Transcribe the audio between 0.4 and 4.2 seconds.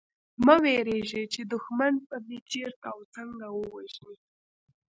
مه وېرېږی چي دښمن به مي چېرته او څنګه ووژني